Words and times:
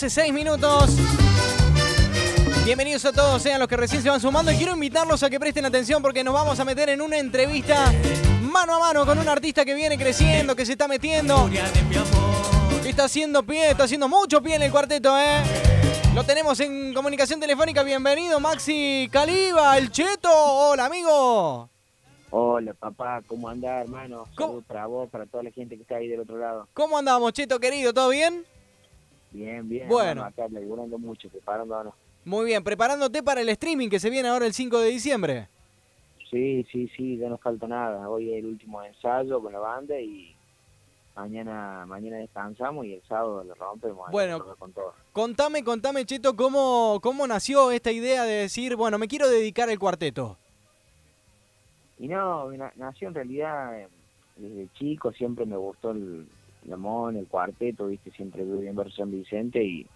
12, 0.00 0.08
6 0.08 0.32
minutos. 0.32 0.96
Bienvenidos 2.64 3.04
a 3.04 3.12
todos, 3.12 3.42
sean 3.42 3.60
los 3.60 3.68
que 3.68 3.76
recién 3.76 4.00
se 4.02 4.08
van 4.08 4.18
sumando 4.18 4.50
y 4.50 4.56
quiero 4.56 4.72
invitarlos 4.72 5.22
a 5.22 5.28
que 5.28 5.38
presten 5.38 5.66
atención 5.66 6.00
porque 6.00 6.24
nos 6.24 6.32
vamos 6.32 6.58
a 6.58 6.64
meter 6.64 6.88
en 6.88 7.02
una 7.02 7.18
entrevista 7.18 7.92
mano 8.50 8.76
a 8.76 8.78
mano 8.78 9.04
con 9.04 9.18
un 9.18 9.28
artista 9.28 9.62
que 9.62 9.74
viene 9.74 9.98
creciendo, 9.98 10.56
que 10.56 10.64
se 10.64 10.72
está 10.72 10.88
metiendo, 10.88 11.50
que 12.82 12.88
está 12.88 13.04
haciendo 13.04 13.42
pie, 13.42 13.72
está 13.72 13.84
haciendo 13.84 14.08
mucho 14.08 14.42
pie 14.42 14.54
en 14.54 14.62
el 14.62 14.70
cuarteto, 14.70 15.18
¿eh? 15.18 15.42
Lo 16.14 16.24
tenemos 16.24 16.58
en 16.60 16.94
comunicación 16.94 17.38
telefónica, 17.38 17.82
bienvenido 17.82 18.40
Maxi 18.40 19.06
Caliba, 19.12 19.76
el 19.76 19.90
Cheto, 19.90 20.30
hola 20.32 20.86
amigo. 20.86 21.68
Hola 22.30 22.72
papá, 22.72 23.20
¿cómo 23.26 23.50
andás 23.50 23.82
hermano? 23.82 24.26
Saludos 24.34 24.64
para 24.66 24.86
vos, 24.86 25.10
para 25.10 25.26
toda 25.26 25.42
la 25.42 25.50
gente 25.50 25.76
que 25.76 25.82
está 25.82 25.96
ahí 25.96 26.08
del 26.08 26.20
otro 26.20 26.38
lado. 26.38 26.68
¿Cómo 26.72 26.96
andamos, 26.96 27.34
Cheto 27.34 27.60
querido? 27.60 27.92
¿Todo 27.92 28.08
bien? 28.08 28.46
Bien, 29.30 29.68
bien. 29.68 29.88
Bueno. 29.88 30.24
Acá 30.24 30.46
laburando 30.50 30.98
mucho, 30.98 31.28
preparándonos. 31.28 31.94
Muy 32.24 32.46
bien, 32.46 32.62
preparándote 32.62 33.22
para 33.22 33.40
el 33.40 33.48
streaming 33.50 33.88
que 33.88 34.00
se 34.00 34.10
viene 34.10 34.28
ahora 34.28 34.46
el 34.46 34.52
5 34.52 34.78
de 34.80 34.88
diciembre. 34.90 35.48
Sí, 36.30 36.66
sí, 36.70 36.88
sí, 36.96 37.16
ya 37.16 37.28
no 37.28 37.38
falta 37.38 37.66
nada. 37.66 38.08
Hoy 38.08 38.32
es 38.32 38.38
el 38.38 38.46
último 38.46 38.82
ensayo 38.82 39.40
con 39.40 39.52
la 39.52 39.58
banda 39.58 39.98
y 39.98 40.34
mañana 41.16 41.84
mañana 41.86 42.18
descansamos 42.18 42.86
y 42.86 42.94
el 42.94 43.02
sábado 43.08 43.42
lo 43.42 43.54
rompemos. 43.54 44.10
Bueno, 44.12 44.44
con 44.58 44.72
todo. 44.72 44.94
contame, 45.12 45.64
contame, 45.64 46.04
Cheto, 46.04 46.36
cómo, 46.36 47.00
cómo 47.02 47.26
nació 47.26 47.70
esta 47.72 47.90
idea 47.90 48.22
de 48.24 48.34
decir, 48.42 48.76
bueno, 48.76 48.96
me 48.98 49.08
quiero 49.08 49.28
dedicar 49.28 49.68
al 49.70 49.78
cuarteto. 49.78 50.36
Y 51.98 52.08
no, 52.08 52.50
na- 52.52 52.72
nació 52.76 53.08
en 53.08 53.14
realidad 53.14 53.80
eh, 53.80 53.88
desde 54.36 54.68
chico, 54.74 55.12
siempre 55.12 55.44
me 55.46 55.56
gustó 55.56 55.90
el 55.90 56.26
Lamón, 56.66 57.16
el 57.16 57.26
cuarteto, 57.26 57.86
viste, 57.86 58.10
siempre 58.10 58.44
viví 58.44 58.66
en 58.66 58.74
Barrio 58.76 58.92
San 58.92 59.10
Vicente 59.10 59.62
y, 59.62 59.86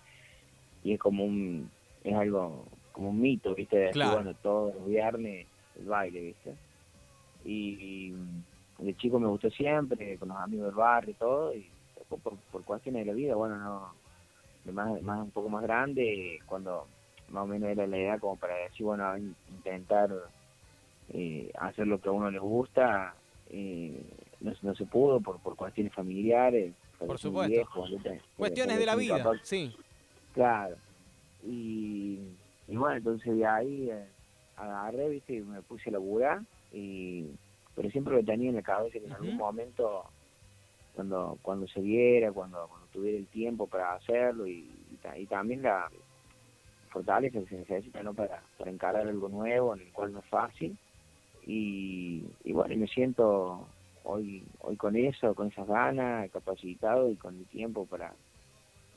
y 0.82 0.92
es 0.94 0.98
como 0.98 1.24
un, 1.24 1.70
es 2.02 2.14
algo, 2.14 2.64
como 2.92 3.10
un 3.10 3.20
mito, 3.20 3.54
viste, 3.54 3.76
de 3.76 3.82
decir, 3.86 3.94
Claro. 3.94 4.16
bueno, 4.16 4.34
todos 4.42 4.74
los 4.74 4.86
viernes 4.86 5.46
el 5.78 5.86
baile, 5.86 6.20
viste. 6.20 6.54
Y, 7.44 8.12
y 8.78 8.84
de 8.84 8.96
chico 8.96 9.18
me 9.20 9.28
gustó 9.28 9.50
siempre, 9.50 10.16
con 10.18 10.28
los 10.28 10.38
amigos 10.38 10.66
del 10.66 10.74
barrio 10.74 11.10
y 11.10 11.14
todo, 11.14 11.54
y 11.54 11.66
por, 12.08 12.20
por 12.52 12.64
cuestiones 12.64 13.04
de 13.04 13.12
la 13.12 13.16
vida, 13.16 13.34
bueno, 13.34 13.56
no, 13.58 13.92
de 14.64 14.72
más, 14.72 15.00
más 15.02 15.20
un 15.20 15.30
poco 15.30 15.48
más 15.48 15.62
grande, 15.62 16.38
cuando 16.46 16.86
más 17.30 17.44
o 17.44 17.46
menos 17.46 17.68
era 17.70 17.86
la 17.86 17.98
edad 17.98 18.18
como 18.20 18.36
para 18.36 18.54
decir, 18.56 18.86
bueno, 18.86 19.16
intentar 19.48 20.10
eh, 21.12 21.50
hacer 21.58 21.86
lo 21.86 22.00
que 22.00 22.08
a 22.08 22.12
uno 22.12 22.30
le 22.30 22.38
gusta, 22.38 23.14
eh, 23.50 24.02
no, 24.40 24.52
no 24.62 24.74
se 24.74 24.84
pudo 24.86 25.20
por, 25.20 25.38
por 25.40 25.56
cuestiones 25.56 25.92
familiares. 25.92 26.74
Por 26.98 27.18
supuesto. 27.18 27.50
viejo, 27.52 27.86
¿viste? 27.88 28.20
Cuestiones 28.36 28.78
de 28.78 28.86
la 28.86 28.96
vida, 28.96 29.30
sí. 29.42 29.74
Claro. 30.32 30.76
Y, 31.46 32.18
y 32.68 32.76
bueno, 32.76 32.96
entonces 32.96 33.36
de 33.36 33.46
ahí 33.46 33.90
eh, 33.90 34.06
agarré, 34.56 35.08
viste, 35.10 35.34
y 35.34 35.40
me 35.40 35.60
puse 35.62 35.90
a 35.90 35.92
laburar, 35.92 36.40
y, 36.72 37.26
pero 37.74 37.90
siempre 37.90 38.14
lo 38.14 38.24
tenía 38.24 38.48
en 38.50 38.56
la 38.56 38.62
cabeza 38.62 38.98
que 38.98 39.04
en 39.06 39.12
algún 39.12 39.36
momento, 39.36 40.04
cuando 40.94 41.38
cuando 41.42 41.66
se 41.68 41.80
viera, 41.80 42.32
cuando, 42.32 42.66
cuando 42.68 42.86
tuviera 42.92 43.18
el 43.18 43.26
tiempo 43.26 43.66
para 43.66 43.94
hacerlo, 43.94 44.46
y, 44.46 44.70
y, 44.90 44.96
ta- 45.02 45.18
y 45.18 45.26
también 45.26 45.62
la 45.62 45.90
fortaleza 46.90 47.40
que 47.40 47.46
se 47.46 47.56
necesita 47.56 48.02
¿no? 48.02 48.14
para, 48.14 48.42
para 48.56 48.70
encarar 48.70 49.06
algo 49.06 49.28
nuevo, 49.28 49.74
en 49.74 49.82
el 49.82 49.92
cual 49.92 50.12
no 50.12 50.20
es 50.20 50.26
fácil. 50.26 50.76
Y, 51.46 52.24
y 52.44 52.52
bueno, 52.52 52.72
y 52.72 52.76
me 52.78 52.86
siento 52.86 53.66
hoy 54.04 54.44
hoy 54.60 54.76
con 54.76 54.96
eso, 54.96 55.34
con 55.34 55.48
esas 55.48 55.66
ganas, 55.66 56.30
capacitado 56.30 57.10
y 57.10 57.16
con 57.16 57.36
el 57.36 57.46
tiempo 57.46 57.86
para, 57.86 58.14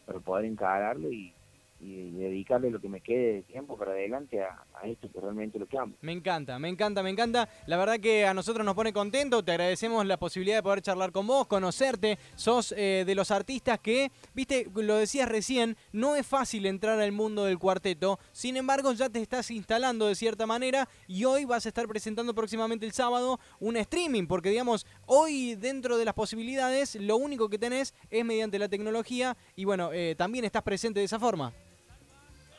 para 0.06 0.20
poder 0.20 0.46
encararlo 0.46 1.12
y, 1.12 1.34
y 1.80 2.12
dedicarle 2.12 2.72
lo 2.72 2.82
que 2.82 2.90
me 2.90 3.02
quede 3.02 3.34
de 3.34 3.42
tiempo 3.44 3.78
para 3.78 3.92
adelante 3.92 4.42
a, 4.42 4.64
esto 4.84 5.12
que 5.12 5.20
realmente 5.20 5.60
lo 5.60 5.68
que 5.68 5.78
amo. 5.78 5.96
Me 6.02 6.12
encanta, 6.12 6.58
me 6.60 6.70
encanta, 6.70 7.04
me 7.04 7.10
encanta. 7.10 7.50
La 7.66 7.78
verdad 7.78 8.00
que 8.00 8.26
a 8.26 8.34
nosotros 8.34 8.66
nos 8.66 8.76
pone 8.76 8.94
contento. 8.94 9.44
Te 9.44 9.52
agradecemos 9.52 10.06
la 10.06 10.18
posibilidad 10.18 10.58
de 10.58 10.64
poder 10.64 10.82
charlar 10.82 11.12
con 11.12 11.28
vos, 11.28 11.48
conocerte. 11.48 12.18
Sos 12.36 12.74
eh, 12.78 13.04
de 13.06 13.16
los 13.16 13.32
artistas 13.32 13.80
que, 13.80 14.12
viste, 14.34 14.68
lo 14.76 14.96
decías 14.96 15.28
recién, 15.28 15.76
no 15.92 16.16
es 16.16 16.26
fácil 16.26 16.66
entrar 16.66 17.00
al 17.00 17.12
mundo 17.12 17.46
del 17.46 17.60
cuarteto. 17.60 18.20
Sin 18.32 18.58
embargo, 18.58 18.94
ya 18.94 19.10
te 19.10 19.22
estás 19.22 19.52
instalando 19.52 20.08
de 20.08 20.16
cierta 20.16 20.46
manera 20.46 20.88
y 21.08 21.26
hoy 21.26 21.46
vas 21.46 21.66
a 21.66 21.70
estar 21.70 21.88
presentando 21.88 22.34
próximamente 22.34 22.86
el 22.86 22.94
sábado 22.94 23.40
un 23.60 23.78
streaming. 23.78 24.28
Porque, 24.28 24.50
digamos, 24.50 24.86
hoy 25.06 25.56
dentro 25.56 25.98
de 25.98 26.06
las 26.06 26.14
posibilidades, 26.14 26.96
lo 26.96 27.18
único 27.18 27.50
que 27.50 27.60
tenés 27.60 27.94
es 28.10 28.24
mediante 28.24 28.60
la 28.60 28.70
tecnología 28.70 29.38
y, 29.56 29.66
bueno, 29.66 29.92
eh, 29.94 30.16
también 30.18 30.46
estás 30.46 30.64
presente 30.64 31.00
de 31.00 31.06
esa 31.06 31.20
forma. 31.20 31.54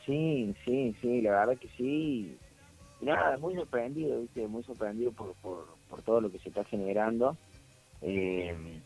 Sí, 0.05 0.53
sí, 0.65 0.95
sí, 1.01 1.21
la 1.21 1.31
verdad 1.31 1.57
que 1.59 1.69
sí. 1.69 2.39
Y 2.99 3.05
nada, 3.05 3.37
muy 3.37 3.55
sorprendido, 3.55 4.21
¿viste? 4.21 4.47
Muy 4.47 4.63
sorprendido 4.63 5.11
por, 5.13 5.35
por, 5.35 5.77
por 5.87 6.03
todo 6.03 6.21
lo 6.21 6.31
que 6.31 6.39
se 6.39 6.49
está 6.49 6.63
generando. 6.65 7.37
Eh, 8.01 8.81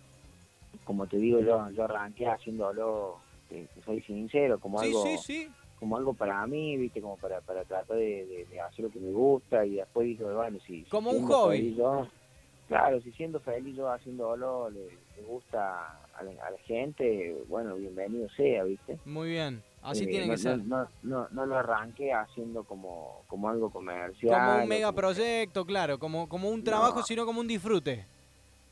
como 0.83 1.07
te 1.07 1.17
digo, 1.17 1.39
yo, 1.41 1.69
yo 1.71 1.83
arranqué 1.83 2.27
haciéndolo, 2.27 3.21
que 3.47 3.67
soy 3.85 4.01
sincero, 4.03 4.59
como 4.59 4.79
Sí, 4.81 4.87
algo 4.87 5.03
sí, 5.03 5.17
sí. 5.17 5.55
como 5.75 5.97
algo 5.97 6.13
para 6.13 6.45
mí, 6.47 6.77
¿viste? 6.77 7.01
Como 7.01 7.17
para, 7.17 7.41
para 7.41 7.65
tratar 7.65 7.97
de, 7.97 8.25
de- 8.25 8.45
de 8.45 8.59
hacer 8.61 8.85
lo 8.85 8.91
que 8.91 8.99
me 8.99 9.11
gusta 9.11 9.65
y 9.65 9.75
después 9.75 10.07
dije, 10.07 10.23
bueno, 10.23 10.59
si... 10.59 10.83
si 10.85 10.89
Como 10.89 11.11
un 11.11 11.17
siendo 11.17 11.35
hobby. 11.35 11.75
yo- 11.75 12.07
claro, 12.67 13.01
si 13.01 13.11
siendo 13.13 13.39
feliz 13.41 13.75
yo 13.75 13.89
haciéndolo 13.91 14.69
le, 14.69 14.89
le 15.15 15.23
gusta 15.23 16.03
a 16.13 16.23
la, 16.23 16.31
a 16.43 16.51
la 16.51 16.57
gente, 16.59 17.35
bueno, 17.47 17.75
bienvenido 17.75 18.29
sea, 18.29 18.63
¿viste? 18.63 18.99
Muy 19.05 19.29
bien. 19.29 19.63
Así 19.83 20.05
Eh, 20.05 20.07
tiene 20.07 20.27
no, 20.27 20.31
que 20.33 20.37
ser. 20.37 20.57
No, 20.59 20.77
no, 20.83 20.87
no, 21.03 21.27
no 21.31 21.45
lo 21.45 21.57
arranqué 21.57 22.13
haciendo 22.13 22.63
como, 22.63 23.23
como 23.27 23.49
algo 23.49 23.69
comercial. 23.69 24.39
Como 24.39 24.55
un 24.57 24.63
o 24.63 24.67
mega 24.67 24.87
como- 24.87 24.95
proyecto, 24.97 25.65
claro, 25.65 25.99
como, 25.99 26.29
como 26.29 26.49
un 26.49 26.63
trabajo, 26.63 26.99
No. 26.99 27.03
sino 27.03 27.25
como 27.25 27.41
un 27.41 27.47
disfrute. 27.47 28.05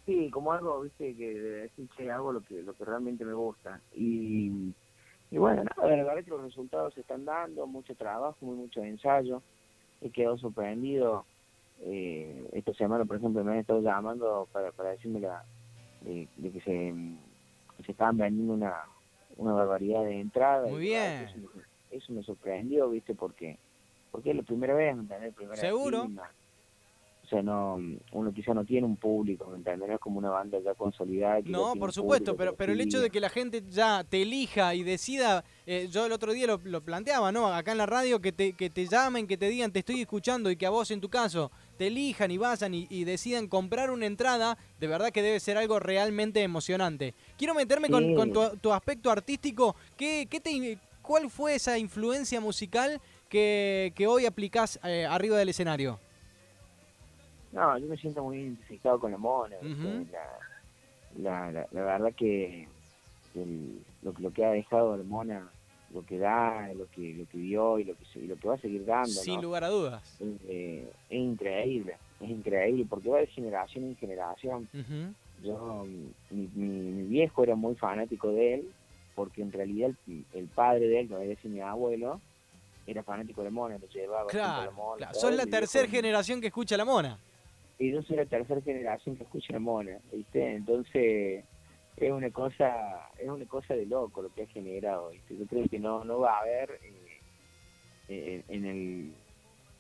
Sí, 0.06 0.30
como 0.32 0.52
algo, 0.54 0.82
viste, 0.82 1.16
que 1.16 1.34
de 1.34 1.52
decir, 1.64 1.88
che, 1.98 2.10
hago 2.10 2.32
lo 2.32 2.42
que, 2.42 2.62
lo 2.64 2.74
que 2.74 2.86
realmente 2.86 3.24
me 3.26 3.34
gusta. 3.34 3.80
Y, 3.96 4.74
y 5.30 5.38
bueno, 5.38 5.64
nada, 5.64 5.88
la 5.90 5.96
verdad 6.04 6.24
que 6.24 6.30
los 6.32 6.42
resultados 6.44 6.94
se 6.94 7.02
están 7.02 7.26
dando, 7.26 7.68
mucho 7.68 7.94
trabajo, 7.96 8.36
muy 8.42 8.56
mucho 8.56 8.82
ensayo. 8.84 9.42
He 10.02 10.10
quedado 10.10 10.38
sorprendido. 10.38 11.26
Eh, 11.82 12.48
esta 12.54 12.74
semana, 12.74 13.06
por 13.06 13.18
ejemplo, 13.18 13.44
me 13.44 13.52
han 13.52 13.58
estado 13.60 13.82
llamando 13.82 14.48
para, 14.52 14.72
para 14.72 14.92
decirme 14.92 15.20
la, 15.20 15.44
de, 16.02 16.28
de 16.38 16.52
que 16.52 16.62
se, 16.62 16.94
que 17.78 17.84
se 17.84 17.92
estaban 17.92 18.18
vendiendo 18.18 18.54
una, 18.54 18.74
una 19.38 19.54
barbaridad 19.54 20.04
de 20.04 20.20
entradas. 20.20 20.70
Muy 20.70 20.84
Y, 20.84 20.90
bien. 20.90 21.12
Eso, 21.24 21.38
me- 21.38 21.98
eso 21.98 22.14
me 22.14 22.24
sorprendió, 22.24 22.90
viste, 22.90 23.16
porque 23.16 23.58
porque 24.12 24.32
es 24.32 24.36
la 24.36 24.44
primera 24.44 24.74
vez, 24.74 24.94
¿me 24.96 25.04
entendés? 25.04 25.34
Primera 25.34 25.56
Seguro. 25.56 26.10
O 27.24 27.28
sea, 27.34 27.42
no, 27.42 27.80
uno 28.12 28.34
quizá 28.34 28.54
no 28.54 28.66
tiene 28.66 28.86
un 28.86 28.98
público, 28.98 29.48
¿me 29.50 29.56
entendés? 29.58 29.88
No 29.88 29.94
es 29.96 30.02
como 30.02 30.18
una 30.18 30.32
banda 30.32 30.60
ya 30.60 30.74
consolidada. 30.74 31.42
que 31.42 31.50
No, 31.50 31.76
por 31.76 31.94
supuesto, 31.94 32.36
pero, 32.36 32.56
pero 32.58 32.74
el 32.74 32.82
hecho 32.82 33.00
de 33.00 33.10
que 33.10 33.22
la 33.22 33.30
gente 33.30 33.64
ya 33.70 34.04
te 34.04 34.24
elija 34.24 34.76
y 34.76 34.84
decida, 34.84 35.46
eh, 35.66 35.88
yo 35.90 36.06
el 36.06 36.12
otro 36.12 36.34
día 36.34 36.46
lo, 36.48 36.60
lo 36.66 36.82
planteaba, 36.82 37.32
¿no? 37.32 37.48
Acá 37.48 37.72
en 37.72 37.78
la 37.78 37.86
radio, 37.86 38.20
que 38.20 38.34
te, 38.34 38.52
que 38.52 38.70
te 38.70 38.86
llamen, 38.86 39.28
que 39.28 39.38
te 39.38 39.48
digan, 39.48 39.72
te 39.72 39.80
estoy 39.80 40.02
escuchando 40.02 40.52
y 40.52 40.58
que 40.58 40.66
a 40.66 40.72
vos 40.72 40.92
en 40.92 41.00
tu 41.00 41.08
caso 41.08 41.52
te 41.82 41.88
elijan 41.88 42.30
y 42.30 42.38
vayan 42.38 42.76
y, 42.76 42.86
y 42.92 43.06
decidan 43.06 43.48
comprar 43.48 43.90
una 43.90 44.06
entrada, 44.06 44.56
de 44.80 44.86
verdad 44.86 45.10
que 45.10 45.24
debe 45.24 45.40
ser 45.40 45.58
algo 45.58 45.80
realmente 45.80 46.44
emocionante. 46.44 47.16
Quiero 47.40 47.56
meterme 47.56 47.90
con, 47.90 48.06
Sí. 48.06 48.14
con 48.14 48.32
tu, 48.32 48.56
tu 48.58 48.72
aspecto 48.72 49.10
artístico. 49.10 49.76
¿Qué, 49.98 50.28
qué 50.30 50.40
te, 50.40 50.78
¿Cuál 51.02 51.32
fue 51.32 51.56
esa 51.56 51.80
influencia 51.80 52.40
musical 52.40 53.02
que, 53.30 53.94
que 53.96 54.06
hoy 54.06 54.28
aplicás 54.28 54.80
eh, 54.84 55.08
arriba 55.10 55.40
del 55.40 55.50
escenario? 55.50 56.00
No, 57.52 57.76
yo 57.80 57.88
me 57.88 57.98
siento 57.98 58.22
muy 58.24 58.38
identificado 58.42 59.00
con 59.00 59.10
la 59.12 59.18
mona. 59.18 59.56
Ujú. 59.58 60.06
la, 60.12 61.48
la, 61.48 61.52
la, 61.52 61.68
la 61.72 61.82
verdad 61.84 62.14
que 62.16 62.68
el- 63.34 63.82
lo, 64.04 64.14
que- 64.14 64.22
lo 64.22 64.32
que 64.32 64.46
ha 64.46 64.52
dejado 64.52 64.98
la 64.98 65.04
mona, 65.04 65.50
lo 65.94 66.06
que 66.06 66.18
da, 66.18 66.72
lo 66.74 66.88
que, 66.90 67.14
lo 67.14 67.26
que 67.28 67.38
dio 67.38 67.80
y 67.80 67.84
lo 67.84 67.94
que, 67.96 68.20
y 68.20 68.28
lo 68.28 68.36
que 68.38 68.48
va 68.48 68.56
a 68.56 68.60
seguir 68.60 68.86
dando, 68.86 69.10
Sin 69.10 69.36
¿no? 69.36 69.42
lugar 69.44 69.64
a 69.64 69.70
dudas. 69.70 70.18
es, 70.22 70.28
eh, 70.48 70.90
es 71.10 71.18
increíble, 71.20 71.96
es 72.20 72.30
increíble, 72.30 72.86
porque 72.90 73.10
va 73.10 73.20
de 73.20 73.28
generación 73.28 73.86
en 73.86 73.96
generación. 73.98 74.68
Yo, 75.44 75.86
mi, 76.30 76.48
mi, 76.54 76.68
mi 76.68 77.04
viejo 77.08 77.44
era 77.44 77.56
muy 77.56 77.76
fanático 77.76 78.32
de 78.32 78.56
él, 78.56 78.70
porque 79.16 79.42
en 79.42 79.52
realidad 79.52 79.92
el, 80.08 80.24
el 80.34 80.46
padre 80.48 80.88
de 80.88 81.00
él, 81.02 81.08
que 81.08 81.32
es 81.32 81.46
mi 81.46 81.60
abuelo, 81.60 82.22
era 82.88 83.04
fanático 83.04 83.44
de 83.44 83.50
Mona, 83.50 83.78
lo 83.78 83.88
llevaba 83.88 84.22
a 84.22 84.24
la 84.26 84.30
Claro, 84.30 84.72
Mona. 84.74 84.98
claro. 84.98 85.14
Sos 85.20 85.36
la 85.36 85.46
tercera 85.46 85.88
generación 85.88 86.40
que 86.42 86.48
escucha 86.48 86.78
la 86.78 86.86
mona. 86.86 87.18
Y 87.80 87.92
yo 87.92 88.02
soy 88.04 88.16
la 88.18 88.26
tercera 88.26 88.62
generación 88.62 89.16
que 89.16 89.24
escucha 89.24 89.54
la 89.54 89.60
Mona, 89.60 89.98
¿viste? 90.14 90.54
Entonces, 90.56 91.44
es 92.08 92.12
una 92.12 92.30
cosa 92.32 93.10
es 93.18 93.30
una 93.30 93.46
cosa 93.46 93.74
de 93.74 93.86
loco 93.86 94.22
lo 94.22 94.34
que 94.34 94.44
ha 94.44 94.48
generado, 94.48 95.10
¿viste? 95.10 95.38
Yo 95.38 95.46
creo 95.46 95.68
que 95.68 95.80
no 95.80 96.04
no 96.04 96.20
va 96.20 96.38
a 96.38 96.42
haber 96.42 96.80
eh, 96.84 97.20
eh, 98.10 98.44
en 98.48 98.66
el 98.66 99.14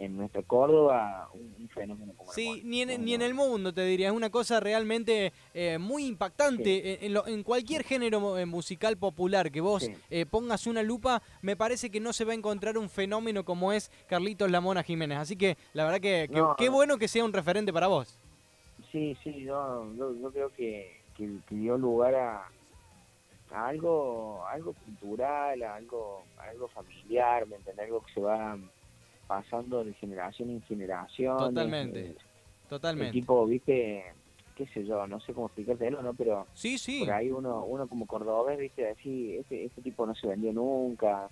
en 0.01 0.17
nuestra 0.17 0.41
Córdoba 0.41 1.29
un, 1.33 1.69
fenómeno 1.69 2.13
como 2.17 2.33
Sí, 2.33 2.63
ni 2.65 2.81
en, 2.81 3.05
ni 3.05 3.13
en 3.13 3.21
el 3.21 3.35
mundo 3.35 3.71
te 3.71 3.85
diría, 3.85 4.07
es 4.07 4.13
una 4.13 4.31
cosa 4.31 4.59
realmente 4.59 5.31
eh, 5.53 5.77
muy 5.77 6.07
impactante. 6.07 7.05
En, 7.05 7.15
en, 7.27 7.43
cualquier 7.43 7.83
género 7.83 8.37
eh, 8.37 8.47
musical 8.47 8.97
popular 8.97 9.51
que 9.51 9.61
vos 9.61 9.89
eh, 10.09 10.25
pongas 10.25 10.65
una 10.65 10.81
lupa, 10.81 11.21
me 11.43 11.55
parece 11.55 11.91
que 11.91 11.99
no 11.99 12.13
se 12.13 12.25
va 12.25 12.31
a 12.31 12.35
encontrar 12.35 12.79
un 12.79 12.89
fenómeno 12.89 13.45
como 13.45 13.73
es 13.73 13.91
Carlitos 14.07 14.49
Lamona 14.49 14.81
Jiménez. 14.81 15.19
Así 15.19 15.35
que 15.35 15.55
la 15.73 15.85
verdad 15.85 16.01
que, 16.01 16.27
qué 16.57 16.69
bueno 16.69 16.97
que 16.97 17.07
sea 17.07 17.23
un 17.23 17.31
referente 17.31 17.71
para 17.71 17.85
vos. 17.85 18.17
Sí, 18.91 19.15
sí, 19.23 19.43
yo, 19.43 19.85
yo, 19.95 20.31
creo 20.31 20.49
que, 20.49 20.99
que, 21.15 21.29
dio 21.49 21.77
lugar 21.77 22.15
a, 22.15 22.49
algo 23.53 24.45
algo 24.47 24.73
cultural, 24.73 25.61
algo 25.63 26.23
algo 26.37 26.67
familiar, 26.69 27.45
¿me? 27.47 27.57
Algo 27.81 28.01
que 28.01 28.13
se 28.13 28.21
va 28.21 28.57
pasando 29.27 29.83
de 29.83 29.93
generación 29.93 30.49
en 30.49 30.61
generación. 30.63 31.37
Totalmente, 31.37 31.99
eh, 32.01 32.15
totalmente. 32.67 33.13
tipo, 33.13 33.45
viste, 33.45 34.03
qué 34.55 34.67
sé 34.67 34.85
yo, 34.85 35.07
no 35.07 35.19
sé 35.21 35.33
cómo 35.33 35.47
explicártelo, 35.47 36.01
¿no? 36.01 36.13
Pero 36.13 36.47
sí, 36.53 36.77
sí. 36.77 36.99
por 36.99 37.13
ahí 37.13 37.31
uno, 37.31 37.63
uno 37.65 37.87
como 37.87 38.05
cordobés, 38.05 38.59
viste, 38.59 38.89
así, 38.89 39.37
este, 39.37 39.65
este 39.65 39.81
tipo 39.81 40.05
no 40.05 40.15
se 40.15 40.27
vendió 40.27 40.51
nunca, 40.53 41.29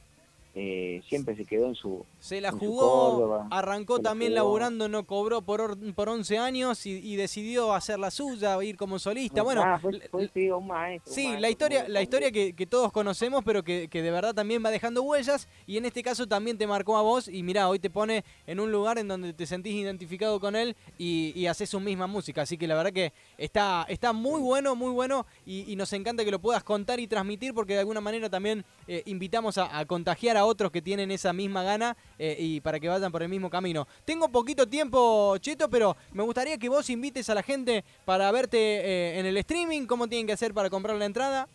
eh, 0.56 1.02
siempre 1.08 1.36
se 1.36 1.46
quedó 1.46 1.68
en 1.68 1.76
su. 1.76 2.06
Se 2.20 2.42
la 2.42 2.52
jugó, 2.52 3.46
arrancó 3.52 4.00
también 4.00 4.34
laburando, 4.34 4.90
no 4.90 5.06
cobró 5.06 5.42
por, 5.42 5.78
por 5.94 6.10
11 6.10 6.38
años 6.40 6.86
y, 6.86 7.16
decidió 7.16 7.74
hacer 7.74 8.00
la 8.00 8.10
suya, 8.10 8.62
ir 8.64 8.76
como 8.76 8.98
solista. 8.98 9.44
Bueno, 9.44 9.62
ah, 9.64 9.80
fue, 9.80 10.52
un 10.52 10.68
maestro, 10.68 11.14
sí, 11.14 11.36
la 11.38 11.50
historia, 11.50 11.88
la 11.88 12.02
historia 12.02 12.32
que, 12.32 12.68
todos 12.70 12.92
conocemos, 12.92 13.44
pero 13.44 13.64
que, 13.64 13.88
de 13.88 14.12
verdad 14.12 14.34
también 14.34 14.64
va 14.66 14.72
dejando 14.72 15.04
huellas 15.04 15.48
y 15.68 15.78
en 15.78 15.86
este 15.86 16.02
caso 16.02 16.28
también 16.28 16.58
te 16.58 16.66
marcó 16.66 16.98
a 16.98 17.02
vos. 17.02 17.28
Y 17.28 17.44
mirá, 17.44 17.70
hoy 17.70 17.80
te 17.80 17.90
pone 17.90 18.24
en 18.48 18.60
un 18.60 18.72
lugar 18.72 18.98
en 18.98 19.08
donde 19.08 19.34
te 19.34 19.46
sentís 19.46 19.74
identificado 19.74 20.40
con 20.40 20.56
él 20.56 20.76
y, 20.98 21.32
y 21.36 21.48
haces 21.48 21.70
su 21.70 21.80
misma 21.80 22.08
música. 22.08 22.42
Así 22.42 22.58
que 22.58 22.68
la 22.68 22.76
verdad 22.76 22.92
que 22.92 23.14
está, 23.38 23.86
está 23.88 24.14
muy 24.14 24.42
bueno, 24.42 24.76
muy 24.76 24.92
bueno 24.92 25.26
y, 25.46 25.76
nos 25.80 25.94
encanta 25.94 26.26
que 26.26 26.32
lo 26.32 26.40
puedas 26.40 26.64
contar 26.64 27.00
y 27.00 27.08
transmitir 27.08 27.54
porque 27.54 27.74
de 27.74 27.80
alguna 27.80 28.02
manera 28.02 28.30
también 28.30 28.66
eh, 28.88 29.02
invitamos 29.06 29.58
a, 29.58 29.80
a 29.80 29.86
contagiar 29.86 30.36
a 30.36 30.46
otros 30.50 30.72
que 30.72 30.82
tienen 30.82 31.12
esa 31.12 31.32
misma 31.32 31.64
gana 31.64 31.96
eh, 32.18 32.36
y 32.40 32.60
para 32.62 32.80
que 32.80 32.90
vayan 32.90 33.12
por 33.12 33.24
el 33.24 33.30
mismo 33.30 33.50
camino. 33.50 33.88
Tengo 34.04 34.30
poquito 34.30 34.68
tiempo, 34.68 35.38
Cheto, 35.38 35.70
pero 35.70 35.96
me 36.12 36.24
gustaría 36.24 36.58
que 36.58 36.68
vos 36.68 36.90
invites 36.90 37.30
a 37.30 37.36
la 37.36 37.44
gente 37.44 37.84
para 38.06 38.32
verte 38.32 38.58
eh, 38.58 39.20
en 39.20 39.26
el 39.26 39.38
streaming. 39.38 39.86
¿Cómo 39.86 40.08
tienen 40.08 40.28
que 40.28 40.34
hacer 40.34 40.54
para 40.54 40.70
comprar 40.70 40.98
la 40.98 41.06
entrada? 41.06 41.48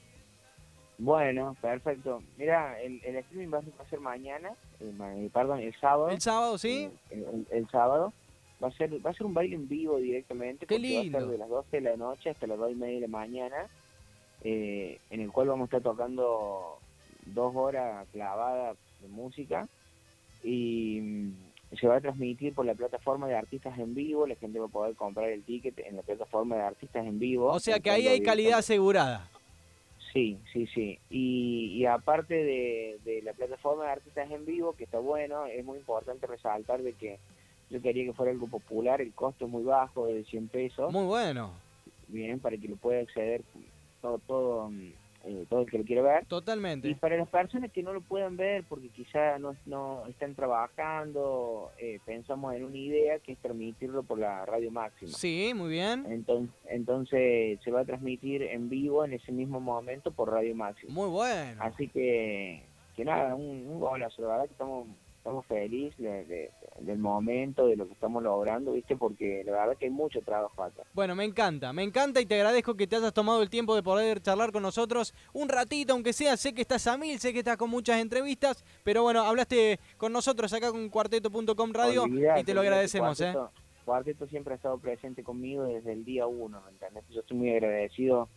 Bueno, 0.96 1.56
perfecto. 1.60 2.22
Mira, 2.38 2.80
el, 2.80 3.00
streaming 3.04 3.52
va 3.52 3.58
a 3.58 3.90
ser 3.90 3.98
mañana, 4.00 4.52
eh, 4.80 5.28
perdón, 5.32 5.58
el 5.58 5.74
sábado. 5.80 6.08
El 6.10 6.20
sábado, 6.20 6.56
sí. 6.56 6.88
El, 7.10 7.68
sábado. 7.70 8.12
Va 8.62 8.68
a 8.68 8.70
ser 8.70 9.04
va 9.04 9.10
a 9.10 9.14
ser 9.14 9.26
un 9.26 9.34
baile 9.34 9.56
en 9.56 9.68
vivo 9.68 9.96
directamente. 9.98 10.66
Qué 10.66 10.78
lindo. 10.78 11.18
Va 11.18 11.24
a 11.24 11.26
ser 11.26 11.32
de 11.32 11.38
las 11.38 11.48
12 11.48 11.76
de 11.76 11.80
la 11.80 11.96
noche 11.96 12.30
hasta 12.30 12.46
las 12.46 12.58
2 12.58 12.70
y 12.70 12.74
media 12.76 12.94
de 12.94 13.00
la 13.00 13.08
mañana. 13.08 13.66
en 14.44 15.20
el 15.20 15.32
cual 15.32 15.48
vamos 15.48 15.64
a 15.64 15.76
estar 15.76 15.82
tocando 15.82 16.78
dos 17.26 17.54
horas 17.56 18.06
clavadas 18.12 18.76
de 19.00 19.08
música 19.08 19.68
y 20.42 21.00
mm, 21.00 21.32
se 21.80 21.88
va 21.88 21.96
a 21.96 22.00
transmitir 22.00 22.54
por 22.54 22.66
la 22.66 22.74
plataforma 22.74 23.26
de 23.26 23.36
artistas 23.36 23.78
en 23.78 23.94
vivo, 23.94 24.26
la 24.26 24.36
gente 24.36 24.58
va 24.58 24.66
a 24.66 24.68
poder 24.70 24.94
comprar 24.94 25.28
el 25.30 25.42
ticket 25.42 25.78
en 25.80 25.96
la 25.96 26.02
plataforma 26.02 26.56
de 26.56 26.62
artistas 26.62 27.06
en 27.06 27.18
vivo. 27.18 27.50
O 27.50 27.60
sea 27.60 27.80
que 27.80 27.90
ahí 27.90 28.06
hay 28.06 28.20
calidad 28.20 28.58
asegurada. 28.58 29.28
Sí, 30.12 30.38
sí, 30.52 30.68
sí. 30.68 31.00
Y, 31.10 31.84
aparte 31.86 32.34
de, 32.34 33.20
la 33.24 33.32
plataforma 33.32 33.86
de 33.86 33.90
artistas 33.90 34.30
en 34.30 34.46
vivo, 34.46 34.74
que 34.74 34.84
está 34.84 35.00
bueno, 35.00 35.46
es 35.46 35.64
muy 35.64 35.78
importante 35.78 36.28
resaltar 36.28 36.82
de 36.82 36.92
que 36.92 37.18
yo 37.68 37.82
quería 37.82 38.04
que 38.04 38.12
fuera 38.12 38.30
algo 38.30 38.46
popular, 38.46 39.00
el 39.00 39.12
costo 39.12 39.46
es 39.46 39.50
muy 39.50 39.64
bajo, 39.64 40.06
de 40.06 40.22
100 40.24 40.48
pesos. 40.48 40.92
Muy 40.92 41.06
bueno. 41.06 41.52
Bien, 42.06 42.38
para 42.38 42.56
que 42.56 42.68
lo 42.68 42.76
pueda 42.76 43.00
acceder 43.00 43.42
todo, 44.00 44.18
todo 44.18 44.70
mm, 44.70 44.92
eh, 45.26 45.46
todo 45.48 45.62
el 45.62 45.70
que 45.70 45.78
lo 45.78 45.84
quiere 45.84 46.02
ver. 46.02 46.26
Totalmente. 46.26 46.88
Y 46.88 46.94
para 46.94 47.16
las 47.16 47.28
personas 47.28 47.70
que 47.72 47.82
no 47.82 47.92
lo 47.92 48.00
pueden 48.00 48.36
ver 48.36 48.64
porque 48.68 48.88
quizá 48.88 49.38
no, 49.38 49.56
no 49.66 50.06
están 50.06 50.34
trabajando, 50.34 51.70
eh, 51.78 51.98
pensamos 52.04 52.54
en 52.54 52.64
una 52.64 52.76
idea 52.76 53.18
que 53.18 53.32
es 53.32 53.38
transmitirlo 53.38 54.02
por 54.02 54.18
la 54.18 54.44
radio 54.44 54.70
máxima. 54.70 55.12
Sí, 55.12 55.52
muy 55.54 55.70
bien. 55.70 56.04
Entonces, 56.08 56.54
entonces 56.68 57.58
se 57.62 57.70
va 57.70 57.80
a 57.80 57.84
transmitir 57.84 58.42
en 58.42 58.68
vivo 58.68 59.04
en 59.04 59.14
ese 59.14 59.32
mismo 59.32 59.60
momento 59.60 60.10
por 60.10 60.30
radio 60.30 60.54
máxima. 60.54 60.92
Muy 60.92 61.08
bueno. 61.08 61.62
Así 61.62 61.88
que, 61.88 62.62
que 62.96 63.04
nada, 63.04 63.34
un, 63.34 63.66
un 63.66 63.80
golazo, 63.80 64.22
la 64.22 64.28
verdad 64.28 64.44
que 64.46 64.52
estamos 64.52 64.86
estamos 65.24 65.46
felices 65.46 66.28
del 66.80 66.98
momento, 66.98 67.66
de 67.66 67.76
lo 67.76 67.86
que 67.86 67.94
estamos 67.94 68.22
logrando, 68.22 68.72
¿viste? 68.72 68.94
Porque 68.94 69.42
la 69.46 69.52
verdad 69.52 69.76
que 69.78 69.86
hay 69.86 69.90
mucho 69.90 70.20
trabajo 70.20 70.62
acá. 70.62 70.82
Bueno, 70.92 71.14
me 71.14 71.24
encanta, 71.24 71.72
me 71.72 71.82
encanta 71.82 72.20
y 72.20 72.26
te 72.26 72.34
agradezco 72.34 72.74
que 72.74 72.86
te 72.86 72.96
hayas 72.96 73.14
tomado 73.14 73.40
el 73.42 73.48
tiempo 73.48 73.74
de 73.74 73.82
poder 73.82 74.20
charlar 74.20 74.52
con 74.52 74.62
nosotros 74.62 75.14
un 75.32 75.48
ratito, 75.48 75.94
aunque 75.94 76.12
sea, 76.12 76.36
sé 76.36 76.52
que 76.52 76.60
estás 76.60 76.86
a 76.88 76.98
mil, 76.98 77.18
sé 77.18 77.32
que 77.32 77.38
estás 77.38 77.56
con 77.56 77.70
muchas 77.70 78.02
entrevistas, 78.02 78.62
pero 78.84 79.02
bueno, 79.02 79.22
hablaste 79.22 79.80
con 79.96 80.12
nosotros 80.12 80.52
acá 80.52 80.70
con 80.70 80.90
cuarteto.com 80.90 81.72
radio 81.72 82.04
y 82.06 82.44
te 82.44 82.52
lo 82.52 82.60
agradecemos, 82.60 83.18
¿eh? 83.22 83.34
Cuarteto 83.86 84.26
siempre 84.26 84.52
ha 84.52 84.56
estado 84.56 84.76
presente 84.76 85.22
conmigo 85.22 85.64
desde 85.64 85.92
el 85.92 86.04
día 86.04 86.26
uno, 86.26 86.60
¿me 86.66 86.72
entiendes? 86.72 87.02
Yo 87.08 87.20
estoy 87.20 87.38
muy 87.38 87.50
agradecido 87.50 88.28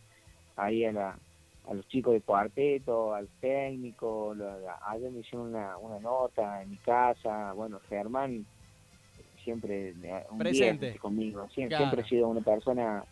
ahí 0.56 0.86
a 0.86 0.94
la, 0.94 1.20
a 1.70 1.74
los 1.74 1.88
chicos 1.88 2.14
de 2.14 2.22
cuarteto, 2.22 3.14
al 3.14 3.28
técnico, 3.42 4.36
ayer 4.86 5.12
me 5.12 5.20
hicieron 5.20 5.48
una, 5.48 5.78
una 5.78 6.00
nota 6.00 6.62
en 6.62 6.72
mi 6.72 6.78
casa, 6.78 7.52
bueno, 7.54 7.80
Germán 7.90 8.46
siempre 9.48 9.94
un 10.30 10.38
presente 10.38 10.98
conmigo, 10.98 11.48
siempre, 11.54 11.78
siempre, 11.78 12.02
ha 12.02 12.06
sido 12.06 12.28
una 12.28 12.42
persona 12.42 13.06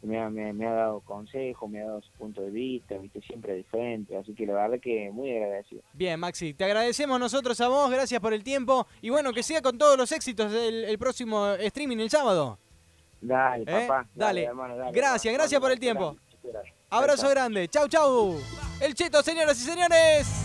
que 0.00 0.06
me 0.06 0.20
ha, 0.20 0.30
me, 0.30 0.66
ha 0.66 0.72
dado 0.72 1.00
consejo, 1.00 1.66
me 1.66 1.80
ha 1.80 1.86
dado 1.86 2.02
su 2.02 2.10
punto 2.12 2.40
de 2.40 2.50
vista, 2.50 2.96
viste, 2.98 3.20
siempre 3.20 3.54
diferente, 3.54 4.16
así 4.16 4.32
que 4.32 4.46
la 4.46 4.54
verdad 4.54 4.78
que 4.80 5.10
muy 5.12 5.32
agradecido. 5.36 5.82
Bien, 5.92 6.20
Maxi, 6.20 6.54
te 6.54 6.64
agradecemos 6.64 7.18
nosotros 7.18 7.60
a 7.60 7.66
vos, 7.66 7.90
gracias 7.90 8.20
por 8.20 8.32
el 8.32 8.44
tiempo 8.44 8.86
y 9.00 9.10
bueno, 9.10 9.32
que 9.32 9.42
siga 9.42 9.60
con 9.60 9.76
todos 9.76 9.96
los 9.96 10.12
éxitos 10.12 10.52
el, 10.52 10.98
próximo 10.98 11.48
streaming 11.54 11.98
el 11.98 12.10
sábado. 12.10 12.58
Dale, 13.20 13.62
¿Eh? 13.62 13.86
papá. 13.86 14.08
Dale, 14.14 14.48
gracias, 14.92 15.34
gracias 15.34 15.60
por 15.60 15.72
el 15.72 15.80
tiempo. 15.80 16.16
Abrazo 16.92 17.26
grande. 17.30 17.68
Chau, 17.68 17.88
chau. 17.88 18.38
El 18.78 18.94
Cheto, 18.94 19.22
señoras 19.22 19.58
y 19.58 19.64
señores. 19.64 20.41